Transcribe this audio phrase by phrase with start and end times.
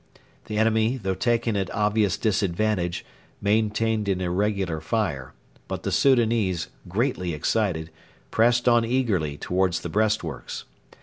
[0.45, 3.05] The enemy, though taken at obvious disadvantage,
[3.39, 5.35] maintained an irregular fire;
[5.67, 7.91] but the Soudanese, greatly excited,
[8.31, 10.63] pressed on eagerly towards the breastworks.